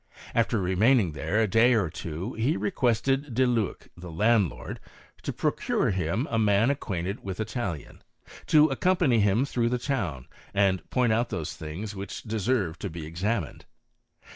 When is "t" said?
12.81-12.87